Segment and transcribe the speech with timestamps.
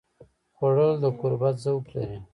[0.55, 2.17] خوړل د قربت ذوق لري